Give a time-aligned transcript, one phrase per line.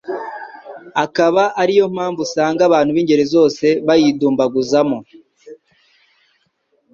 [1.03, 4.99] akaba ari yo mpamvu usanga abantu b'ingeri zose bayidumbaguzamo,